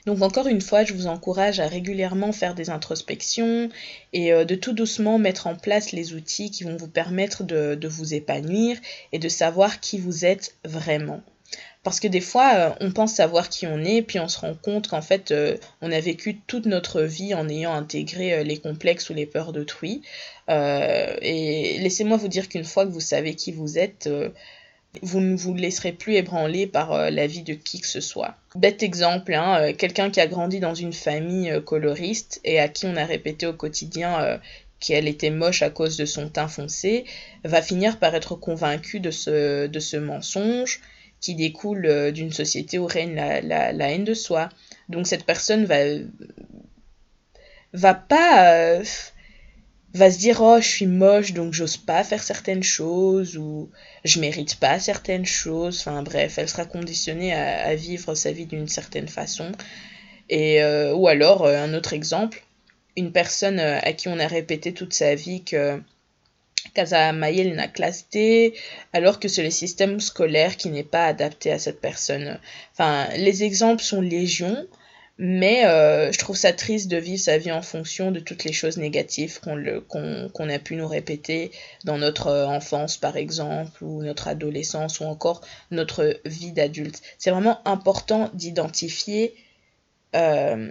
Donc 0.07 0.23
encore 0.23 0.47
une 0.47 0.61
fois, 0.61 0.85
je 0.85 0.95
vous 0.95 1.09
encourage 1.09 1.59
à 1.59 1.67
régulièrement 1.67 2.31
faire 2.31 2.55
des 2.55 2.71
introspections 2.71 3.69
et 4.13 4.33
euh, 4.33 4.45
de 4.45 4.55
tout 4.55 4.73
doucement 4.73 5.19
mettre 5.19 5.49
en 5.49 5.57
place 5.57 5.91
les 5.91 6.15
outils 6.15 6.53
qui 6.53 6.63
vont 6.63 6.77
vous 6.77 6.87
permettre 6.87 7.43
de, 7.43 7.89
vous 7.89 8.15
épanouir 8.15 8.79
et 9.11 9.19
de 9.19 9.29
savoir 9.29 9.81
qui 9.81 9.99
vous 9.99 10.25
êtes 10.25 10.55
vraiment. 10.65 11.23
Parce 11.83 11.99
que 11.99 12.07
des 12.07 12.21
fois, 12.21 12.53
euh, 12.55 12.71
on 12.81 12.93
pense 12.93 13.15
savoir 13.15 13.49
qui 13.49 13.67
on 13.67 13.83
est, 13.85 14.01
puis 14.01 14.21
on 14.21 14.29
se 14.29 14.39
rend 14.39 14.55
compte 14.55 14.87
qu'en 14.87 15.03
fait, 15.03 15.33
euh, 15.33 15.57
on 15.83 15.91
a 15.91 15.99
vécu 15.99 16.39
toute 16.47 16.67
notre 16.67 17.03
vie 17.03 17.35
en 17.35 17.49
ayant 17.49 17.75
intégré 17.75 18.45
les 18.45 18.59
complexes 18.59 19.11
ou 19.11 19.15
les 19.15 19.27
peurs 19.27 19.53
d'autrui. 19.53 20.03
et 20.49 21.79
laissez-moi 21.81 22.17
vous 22.17 22.29
dire 22.29 22.49
qu'une 22.49 22.65
fois 22.65 22.87
que 22.87 22.93
vous 22.93 23.01
savez 23.01 23.35
qui 23.35 23.51
vous 23.51 23.77
êtes, 23.77 24.09
vous 25.03 25.21
ne 25.21 25.37
vous 25.37 25.55
laisserez 25.55 25.93
plus 25.93 26.15
ébranler 26.15 26.67
par 26.67 26.93
euh, 26.93 27.11
la 27.11 27.27
vie 27.27 27.43
de 27.43 27.55
qui 27.55 27.81
que 27.81 27.87
ce 27.87 28.01
soit. 28.01 28.37
Bête 28.55 28.83
exemple, 28.83 29.35
hein, 29.35 29.61
euh, 29.61 29.73
quelqu'un 29.75 30.11
qui 30.11 30.21
a 30.21 30.27
grandi 30.27 30.61
dans 30.61 30.75
une 30.75 30.93
famille 30.93 31.51
euh, 31.51 31.61
coloriste 31.61 32.41
et 32.45 32.61
à 32.61 32.69
qui 32.69 32.87
on 32.87 32.97
a 32.97 33.05
répété 33.05 33.47
au 33.47 33.53
quotidien 33.53 34.41
qu'elle 34.81 35.09
était 35.09 35.31
moche 35.31 35.63
à 35.63 35.71
cause 35.71 35.97
de 35.97 36.05
son 36.05 36.29
teint 36.29 36.49
foncé, 36.49 37.05
va 37.45 37.63
finir 37.63 37.99
par 37.99 38.15
être 38.15 38.35
convaincu 38.35 39.01
de 39.01 39.11
ce, 39.11 39.97
mensonge 39.97 40.81
qui 41.21 41.35
découle 41.35 42.13
d'une 42.13 42.33
société 42.33 42.79
où 42.79 42.87
règne 42.87 43.15
la, 43.15 43.41
la, 43.73 43.91
haine 43.91 44.05
de 44.05 44.15
soi. 44.15 44.51
Donc 44.91 45.07
cette 45.07 45.25
personne 45.25 45.65
va, 45.65 45.79
va 47.73 47.95
pas 47.95 48.81
va 49.97 50.11
se 50.11 50.19
dire 50.19 50.41
oh 50.41 50.59
je 50.61 50.69
suis 50.69 50.87
moche 50.87 51.33
donc 51.33 51.53
j'ose 51.53 51.77
pas 51.77 52.05
faire 52.05 52.23
certaines 52.23 52.63
choses 52.63 53.37
ou 53.37 53.71
je 54.05 54.21
mérite 54.21 54.57
pas 54.57 54.79
certaines 54.79 55.27
choses 55.27 55.81
enfin 55.81 56.03
bref 56.03 56.39
elle 56.39 56.49
sera 56.49 56.65
conditionnée 56.65 57.35
à, 57.35 57.75
vivre 57.75 58.15
sa 58.15 58.33
vie 58.33 58.47
d'une 58.47 58.69
certaine 58.69 59.09
façon 59.09 59.53
et 60.29 60.63
euh, 60.63 60.95
ou 60.95 61.09
alors 61.09 61.45
euh, 61.45 61.57
un 61.57 61.75
autre 61.75 61.93
exemple 61.93 62.45
une 62.97 63.13
personne 63.13 63.61
euh, 63.61 63.79
à 63.83 63.93
qui 63.93 64.09
on 64.09 64.19
a 64.19 64.27
répété 64.27 64.73
toute 64.73 64.93
sa 64.95 65.15
vie 65.15 65.45
que 65.45 65.81
Casa 66.75 67.13
Mayel 67.13 67.55
n'a 67.55 67.69
classe 67.69 68.07
D, 68.11 68.55
alors 68.93 69.21
que 69.21 69.29
c'est 69.29 69.43
le 69.43 69.51
système 69.51 70.01
scolaire 70.01 70.57
qui 70.57 70.69
n'est 70.69 70.83
pas 70.83 71.07
adapté 71.07 71.53
à 71.53 71.59
cette 71.59 71.81
personne. 71.81 72.39
Enfin, 72.73 73.09
les 73.17 73.45
exemples 73.45 73.83
sont 73.83 74.01
légion, 74.01 74.67
mais 75.19 75.65
euh, 75.65 76.13
je 76.13 76.19
trouve 76.19 76.37
ça 76.37 76.53
triste 76.53 76.89
de 76.89 76.99
vivre 76.99 77.23
sa 77.23 77.39
vie 77.39 77.53
en 77.53 77.63
fonction 77.63 78.11
de 78.11 78.21
toutes 78.21 78.45
les 78.45 78.53
choses 78.53 78.77
négatives 78.77 79.41
qu'on 79.41 80.49
a 80.51 80.59
pu 80.59 80.77
nous 80.77 80.87
répéter 80.87 81.51
dans 81.85 81.97
notre 81.97 82.27
euh, 82.27 82.47
enfance, 82.47 82.99
par 82.99 83.17
exemple, 83.17 83.83
ou 83.83 84.03
notre 84.03 84.29
adolescence, 84.29 85.01
ou 85.01 85.05
encore 85.05 85.41
notre 85.71 86.21
vie 86.27 86.53
d'adulte. 86.53 87.01
C'est 87.17 87.31
vraiment 87.31 87.61
important 87.67 88.31
d'identifier 88.35 89.35
euh, 90.15 90.71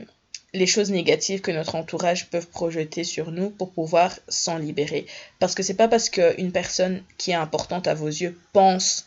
les 0.54 0.68
choses 0.68 0.92
négatives 0.92 1.42
que 1.42 1.52
notre 1.52 1.74
entourage 1.74 2.30
peut 2.30 2.40
projeter 2.40 3.04
sur 3.04 3.32
nous 3.32 3.50
pour 3.50 3.72
pouvoir 3.72 4.18
s'en 4.28 4.60
libérer. 4.60 5.08
Parce 5.40 5.56
que 5.56 5.64
c'est 5.64 5.74
pas 5.74 5.88
parce 5.88 6.10
qu'une 6.10 6.52
personne 6.52 7.04
qui 7.18 7.32
est 7.32 7.36
importante 7.36 7.88
à 7.88 7.96
vos 7.96 8.08
yeux 8.08 8.40
pense 8.54 9.06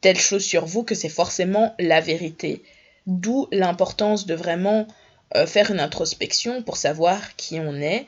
telle 0.00 0.18
chose 0.18 0.44
sur 0.44 0.66
vous 0.66 0.82
que 0.82 0.96
c'est 0.96 1.08
forcément 1.08 1.74
la 1.78 2.00
vérité. 2.00 2.62
D'où 3.06 3.48
l'importance 3.50 4.26
de 4.26 4.34
vraiment 4.34 4.86
euh, 5.34 5.46
faire 5.46 5.70
une 5.70 5.80
introspection 5.80 6.62
pour 6.62 6.76
savoir 6.76 7.36
qui 7.36 7.58
on 7.58 7.74
est, 7.76 8.06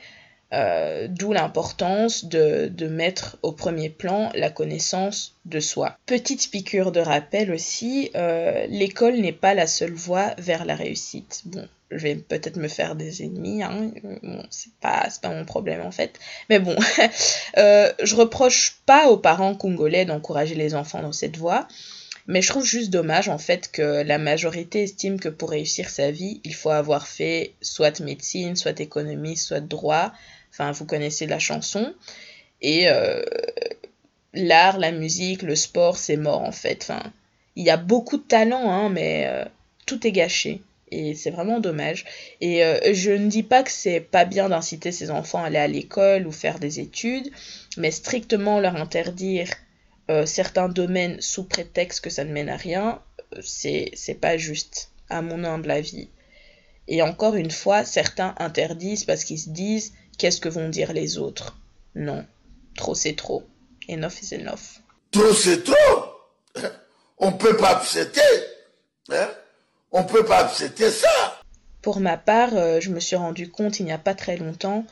euh, 0.53 1.07
d'où 1.09 1.33
l'importance 1.33 2.25
de, 2.25 2.69
mettre 2.87 3.37
au 3.41 3.51
premier 3.51 3.89
plan 3.89 4.31
la 4.35 4.51
connaissance 4.51 5.35
de 5.45 5.59
soi. 5.59 5.97
Petite 6.05 6.51
piqûre 6.51 6.91
de 6.91 6.99
rappel 6.99 7.51
aussi, 7.51 8.11
euh, 8.15 8.67
l'école 8.69 9.15
n'est 9.15 9.31
pas 9.31 9.55
la 9.55 9.65
seule 9.65 9.93
voie 9.93 10.35
vers 10.37 10.65
la 10.65 10.75
réussite. 10.75 11.41
Bon, 11.45 11.67
je 11.89 11.97
vais 11.97 12.15
peut-être 12.15 12.57
me 12.57 12.67
faire 12.67 12.95
des 12.95 13.23
ennemis, 13.23 13.63
hein. 13.63 13.91
bon, 14.03 14.43
c'est 14.51 14.73
pas, 14.79 15.07
pas 15.19 15.29
mon 15.29 15.45
problème 15.45 15.81
en 15.81 15.91
fait. 15.91 16.19
Mais 16.51 16.59
bon, 16.59 16.75
je 17.57 18.15
reproche 18.15 18.77
pas 18.85 19.07
aux 19.07 19.17
parents 19.17 19.55
congolais 19.55 20.05
d'encourager 20.05 20.53
les 20.53 20.75
enfants 20.75 21.01
dans 21.01 21.11
cette 21.11 21.37
voie. 21.37 21.67
Mais 22.27 22.41
je 22.41 22.49
trouve 22.49 22.65
juste 22.65 22.89
dommage 22.89 23.29
en 23.29 23.37
fait 23.37 23.71
que 23.71 24.03
la 24.03 24.17
majorité 24.17 24.83
estime 24.83 25.19
que 25.19 25.29
pour 25.29 25.51
réussir 25.51 25.89
sa 25.89 26.09
vie, 26.09 26.41
il 26.43 26.55
faut 26.55 26.71
avoir 26.71 27.07
fait 27.07 27.53
soit 27.61 27.99
médecine, 27.99 28.55
soit 28.55 28.79
économie, 28.79 29.37
soit 29.37 29.59
droit. 29.59 30.11
Enfin, 30.51 30.71
vous 30.71 30.85
connaissez 30.85 31.27
la 31.27 31.39
chanson. 31.39 31.93
Et 32.61 32.89
euh, 32.89 33.21
l'art, 34.33 34.79
la 34.79 34.91
musique, 34.91 35.43
le 35.43 35.55
sport, 35.55 35.97
c'est 35.97 36.17
mort 36.17 36.41
en 36.41 36.51
fait. 36.51 36.79
Enfin, 36.81 37.13
il 37.55 37.63
y 37.65 37.69
a 37.69 37.77
beaucoup 37.77 38.17
de 38.17 38.23
talent, 38.23 38.71
hein, 38.71 38.89
mais 38.89 39.25
euh, 39.27 39.45
tout 39.85 40.05
est 40.07 40.11
gâché. 40.11 40.61
Et 40.91 41.13
c'est 41.13 41.31
vraiment 41.31 41.59
dommage. 41.59 42.05
Et 42.41 42.63
euh, 42.63 42.79
je 42.93 43.11
ne 43.11 43.27
dis 43.27 43.43
pas 43.43 43.63
que 43.63 43.71
c'est 43.71 43.99
pas 43.99 44.25
bien 44.25 44.49
d'inciter 44.49 44.91
ses 44.91 45.11
enfants 45.11 45.43
à 45.43 45.47
aller 45.47 45.57
à 45.57 45.67
l'école 45.67 46.25
ou 46.25 46.31
faire 46.31 46.59
des 46.59 46.79
études, 46.79 47.31
mais 47.77 47.91
strictement 47.91 48.59
leur 48.59 48.75
interdire 48.75 49.49
euh, 50.09 50.25
certains 50.25 50.69
domaines 50.69 51.19
sous 51.19 51.43
prétexte 51.43 52.01
que 52.01 52.09
ça 52.09 52.23
ne 52.23 52.31
mène 52.31 52.49
à 52.49 52.57
rien, 52.57 53.01
euh, 53.35 53.41
c'est, 53.43 54.19
pas 54.19 54.37
juste, 54.37 54.89
à 55.09 55.21
mon 55.21 55.43
humble 55.43 55.71
avis. 55.71 56.09
Et 56.87 57.01
encore 57.01 57.35
une 57.35 57.51
fois, 57.51 57.83
certains 57.83 58.35
interdisent 58.37 59.05
parce 59.05 59.23
qu'ils 59.23 59.39
se 59.39 59.49
disent 59.49 59.93
qu'est-ce 60.17 60.39
que 60.39 60.49
vont 60.49 60.69
dire 60.69 60.93
les 60.93 61.17
autres? 61.17 61.57
Non, 61.95 62.25
trop 62.75 62.93
c'est 62.93 63.15
trop. 63.15 63.43
Enough 63.89 64.21
is 64.21 64.35
enough. 64.35 64.81
Trop 65.11 65.33
c'est 65.33 65.63
trop 65.63 66.05
On 67.17 67.31
peut 67.31 67.57
pas 67.57 67.77
accepter 67.77 68.21
hein? 69.09 69.29
On 69.91 70.03
peut 70.03 70.25
pas 70.25 70.45
accepter 70.45 70.91
ça 70.91 71.41
Pour 71.81 71.99
ma 71.99 72.17
part, 72.17 72.55
euh, 72.55 72.79
je 72.79 72.91
me 72.91 72.99
suis 72.99 73.15
rendu 73.15 73.49
compte 73.49 73.79
il 73.79 73.85
n'y 73.85 73.91
a 73.91 73.97
pas 73.97 74.13
très 74.13 74.37
longtemps 74.37 74.85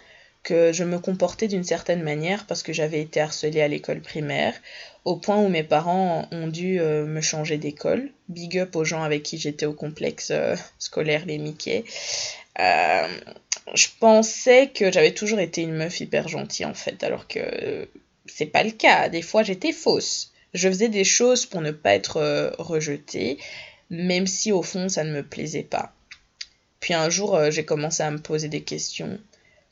que 0.43 0.73
je 0.73 0.83
me 0.83 0.99
comportais 0.99 1.47
d'une 1.47 1.63
certaine 1.63 2.03
manière 2.03 2.45
parce 2.45 2.63
que 2.63 2.73
j'avais 2.73 3.01
été 3.01 3.21
harcelée 3.21 3.61
à 3.61 3.67
l'école 3.69 4.01
primaire, 4.01 4.53
au 5.05 5.15
point 5.15 5.37
où 5.37 5.47
mes 5.47 5.63
parents 5.63 6.27
ont 6.31 6.47
dû 6.47 6.79
euh, 6.79 7.05
me 7.05 7.21
changer 7.21 7.57
d'école. 7.57 8.09
Big 8.27 8.59
up 8.59 8.75
aux 8.75 8.83
gens 8.83 9.03
avec 9.03 9.23
qui 9.23 9.37
j'étais 9.37 9.65
au 9.65 9.73
complexe 9.73 10.31
euh, 10.31 10.55
scolaire 10.79 11.25
Les 11.25 11.37
Mickey. 11.37 11.85
Euh, 12.59 13.07
je 13.73 13.87
pensais 13.99 14.67
que 14.67 14.91
j'avais 14.91 15.13
toujours 15.13 15.39
été 15.39 15.61
une 15.61 15.73
meuf 15.73 15.99
hyper 16.01 16.27
gentille 16.27 16.65
en 16.65 16.73
fait, 16.73 17.03
alors 17.03 17.27
que 17.27 17.87
c'est 18.25 18.45
pas 18.45 18.63
le 18.63 18.71
cas. 18.71 19.07
Des 19.07 19.21
fois 19.21 19.43
j'étais 19.43 19.71
fausse. 19.71 20.33
Je 20.53 20.67
faisais 20.67 20.89
des 20.89 21.05
choses 21.05 21.45
pour 21.45 21.61
ne 21.61 21.71
pas 21.71 21.95
être 21.95 22.53
rejetée, 22.59 23.39
même 23.89 24.27
si 24.27 24.51
au 24.51 24.61
fond 24.61 24.89
ça 24.89 25.03
ne 25.03 25.11
me 25.13 25.23
plaisait 25.23 25.63
pas. 25.63 25.93
Puis 26.79 26.93
un 26.93 27.09
jour 27.09 27.39
j'ai 27.49 27.65
commencé 27.65 28.03
à 28.03 28.11
me 28.11 28.19
poser 28.19 28.49
des 28.49 28.61
questions 28.61 29.19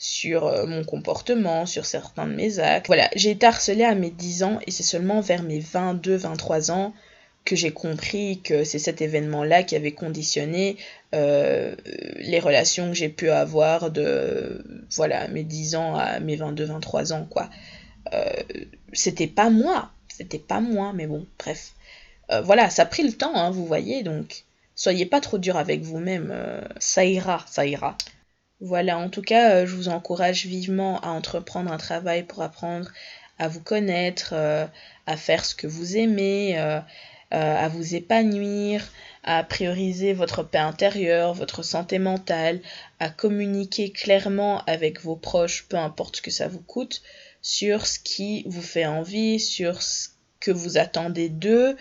sur 0.01 0.47
euh, 0.47 0.65
mon 0.65 0.83
comportement, 0.83 1.67
sur 1.67 1.85
certains 1.85 2.25
de 2.25 2.33
mes 2.33 2.57
actes. 2.57 2.87
Voilà, 2.87 3.07
j'ai 3.15 3.29
été 3.29 3.45
harcelée 3.45 3.83
à 3.83 3.93
mes 3.93 4.09
10 4.09 4.41
ans 4.41 4.59
et 4.65 4.71
c'est 4.71 4.81
seulement 4.81 5.21
vers 5.21 5.43
mes 5.43 5.61
22-23 5.61 6.71
ans 6.71 6.95
que 7.45 7.55
j'ai 7.55 7.69
compris 7.69 8.41
que 8.43 8.63
c'est 8.63 8.79
cet 8.79 8.99
événement-là 9.01 9.61
qui 9.61 9.75
avait 9.75 9.91
conditionné 9.91 10.77
euh, 11.13 11.75
les 12.15 12.39
relations 12.39 12.87
que 12.89 12.95
j'ai 12.95 13.09
pu 13.09 13.29
avoir 13.29 13.91
de 13.91 14.65
voilà 14.89 15.27
mes 15.27 15.43
10 15.43 15.75
ans 15.75 15.95
à 15.95 16.19
mes 16.19 16.35
22-23 16.35 17.13
ans 17.13 17.27
quoi. 17.29 17.51
Euh, 18.11 18.25
c'était 18.93 19.27
pas 19.27 19.51
moi, 19.51 19.91
c'était 20.07 20.39
pas 20.39 20.61
moi, 20.61 20.93
mais 20.95 21.05
bon, 21.05 21.27
bref. 21.37 21.73
voilà, 22.43 22.71
ça 22.71 22.83
a 22.83 22.85
pris 22.85 23.03
le 23.03 23.13
temps, 23.13 23.35
hein, 23.35 23.51
vous 23.51 23.67
voyez, 23.67 24.01
donc 24.01 24.45
soyez 24.73 25.05
pas 25.05 25.21
trop 25.21 25.37
dur 25.37 25.57
avec 25.57 25.81
vous-même, 25.81 26.33
ça 26.79 27.05
ira, 27.05 27.45
ça 27.47 27.67
ira. 27.67 27.97
Voilà, 28.61 28.99
en 28.99 29.09
tout 29.09 29.23
cas, 29.23 29.55
euh, 29.55 29.65
je 29.65 29.75
vous 29.75 29.89
encourage 29.89 30.45
vivement 30.45 30.99
à 31.01 31.07
entreprendre 31.07 31.71
un 31.71 31.77
travail 31.77 32.21
pour 32.21 32.43
apprendre 32.43 32.91
à 33.39 33.47
vous 33.47 33.59
connaître, 33.59 34.33
euh, 34.33 34.67
à 35.07 35.17
faire 35.17 35.43
ce 35.45 35.55
que 35.55 35.65
vous 35.65 35.97
aimez, 35.97 36.59
euh, 36.59 36.79
à 37.31 37.67
vous 37.69 37.95
épanouir, 37.95 38.87
à 39.23 39.43
prioriser 39.43 40.13
votre 40.13 40.43
paix 40.43 40.59
intérieure, 40.59 41.33
votre 41.33 41.63
santé 41.63 41.97
mentale, 41.97 42.59
à 42.99 43.09
communiquer 43.09 43.91
clairement 43.91 44.63
avec 44.65 45.01
vos 45.01 45.15
proches, 45.15 45.65
peu 45.67 45.77
importe 45.77 46.17
ce 46.17 46.21
que 46.21 46.29
ça 46.29 46.47
vous 46.47 46.61
coûte, 46.61 47.01
sur 47.41 47.87
ce 47.87 47.97
qui 47.97 48.43
vous 48.45 48.61
fait 48.61 48.85
envie, 48.85 49.39
sur 49.39 49.81
ce 49.81 50.09
que 50.39 50.51
vous 50.51 50.77
attendez 50.77 51.29
d'eux, 51.29 51.75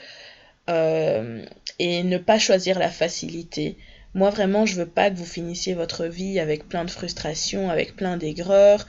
et 0.69 2.03
ne 2.05 2.19
pas 2.19 2.39
choisir 2.39 2.79
la 2.79 2.91
facilité. 2.91 3.77
Moi, 4.15 4.31
vraiment, 4.31 4.67
je 4.67 4.75
veux 4.75 4.89
pas 4.89 5.11
que 5.11 5.17
vous 5.17 5.25
finissiez 5.25 5.75
votre 5.75 6.07
vie 6.07 6.41
avec 6.41 6.69
plein 6.69 6.85
de 6.85 6.91
frustrations, 6.91 7.71
avec 7.71 7.95
plein 7.95 8.17
d'aigreurs. 8.17 8.87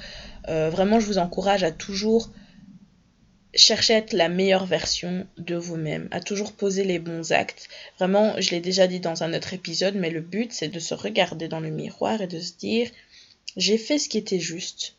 Euh, 0.47 0.69
vraiment, 0.69 0.99
je 0.99 1.05
vous 1.05 1.19
encourage 1.19 1.63
à 1.63 1.71
toujours 1.71 2.31
chercher 3.53 3.95
à 3.95 3.97
être 3.97 4.13
la 4.13 4.29
meilleure 4.29 4.65
version 4.65 5.27
de 5.37 5.55
vous-même, 5.55 6.07
à 6.11 6.21
toujours 6.21 6.53
poser 6.53 6.83
les 6.83 6.99
bons 6.99 7.31
actes. 7.31 7.67
Vraiment, 7.97 8.39
je 8.39 8.51
l'ai 8.51 8.61
déjà 8.61 8.87
dit 8.87 8.99
dans 8.99 9.23
un 9.23 9.33
autre 9.33 9.53
épisode, 9.53 9.95
mais 9.95 10.09
le 10.09 10.21
but, 10.21 10.53
c'est 10.53 10.69
de 10.69 10.79
se 10.79 10.93
regarder 10.93 11.47
dans 11.47 11.59
le 11.59 11.69
miroir 11.69 12.21
et 12.21 12.27
de 12.27 12.39
se 12.39 12.53
dire, 12.53 12.89
j'ai 13.57 13.77
fait 13.77 13.99
ce 13.99 14.09
qui 14.09 14.17
était 14.17 14.39
juste. 14.39 14.95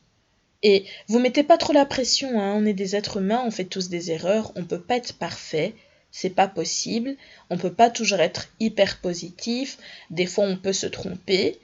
Et 0.63 0.85
vous 1.09 1.19
mettez 1.19 1.43
pas 1.43 1.59
trop 1.59 1.73
la 1.73 1.87
pression, 1.87 2.41
hein, 2.41 2.55
on 2.55 2.67
est 2.67 2.75
des 2.75 2.95
êtres 2.95 3.17
humains, 3.17 3.43
on 3.45 3.51
fait 3.51 3.65
tous 3.65 3.89
des 3.89 4.13
erreurs, 4.13 4.53
on 4.55 4.65
peut 4.65 4.81
pas 4.81 4.97
être 4.97 5.15
parfait 5.15 5.75
c'est 6.13 6.31
pas 6.31 6.47
possible. 6.47 7.17
On 7.51 7.59
peut 7.59 7.73
pas 7.73 7.91
toujours 7.91 8.21
être 8.21 8.49
hyper 8.61 8.99
positif. 9.01 9.79
Des 10.11 10.27
fois, 10.27 10.45
on 10.45 10.57
peut 10.57 10.73
se 10.73 10.87
tromper. 10.87 11.59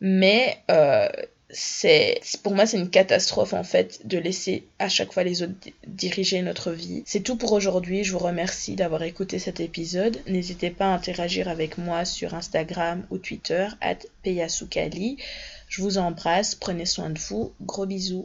Mais 0.00 0.58
euh, 0.70 1.08
c'est 1.52 2.20
pour 2.42 2.54
moi 2.54 2.64
c'est 2.66 2.78
une 2.78 2.90
catastrophe 2.90 3.52
en 3.52 3.62
fait 3.62 4.06
de 4.06 4.18
laisser 4.18 4.64
à 4.78 4.88
chaque 4.88 5.12
fois 5.12 5.22
les 5.22 5.42
autres 5.42 5.52
diriger 5.86 6.40
notre 6.42 6.72
vie. 6.72 7.02
C'est 7.06 7.20
tout 7.20 7.36
pour 7.36 7.52
aujourd'hui. 7.52 8.04
Je 8.04 8.12
vous 8.12 8.18
remercie 8.18 8.74
d'avoir 8.74 9.02
écouté 9.02 9.38
cet 9.38 9.60
épisode. 9.60 10.18
N'hésitez 10.26 10.70
pas 10.70 10.86
à 10.86 10.94
interagir 10.94 11.48
avec 11.48 11.78
moi 11.78 12.04
sur 12.04 12.34
Instagram 12.34 13.06
ou 13.10 13.18
Twitter 13.18 13.68
at 13.80 13.98
Peyasukali. 14.22 15.18
Je 15.68 15.82
vous 15.82 15.98
embrasse, 15.98 16.54
prenez 16.54 16.84
soin 16.84 17.10
de 17.10 17.18
vous, 17.18 17.52
gros 17.62 17.86
bisous. 17.86 18.20